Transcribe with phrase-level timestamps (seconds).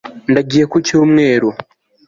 [0.31, 1.49] ndagiye ku cyumweru